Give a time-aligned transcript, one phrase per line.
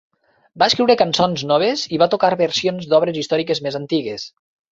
[0.61, 4.27] Va escriure cançons noves i va tocar versions d'obres històriques més antigues.